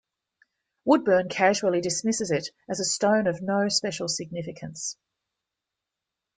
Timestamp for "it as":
2.31-2.79